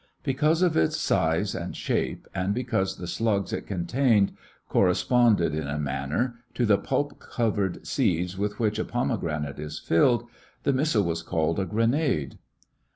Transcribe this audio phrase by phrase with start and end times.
[0.23, 4.31] Because of its size and shape, and because the slugs it contained
[4.67, 10.27] corresponded, in a manner, to the pulp covered seeds with which a pomegranate is filled,
[10.63, 12.39] the missile was called a "grenade."